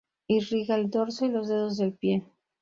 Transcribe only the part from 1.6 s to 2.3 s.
del pie.